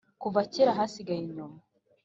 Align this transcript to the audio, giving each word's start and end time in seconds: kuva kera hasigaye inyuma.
kuva 0.21 0.39
kera 0.53 0.77
hasigaye 0.79 1.19
inyuma. 1.21 1.57